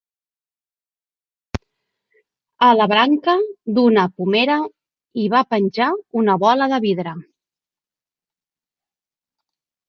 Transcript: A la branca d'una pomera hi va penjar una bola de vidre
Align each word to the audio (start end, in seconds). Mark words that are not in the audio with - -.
A 2.67 2.69
la 2.77 2.87
branca 2.91 3.35
d'una 3.79 4.05
pomera 4.21 4.55
hi 5.21 5.27
va 5.35 5.43
penjar 5.55 5.91
una 6.23 6.39
bola 6.45 6.71
de 6.73 6.81
vidre 6.87 7.15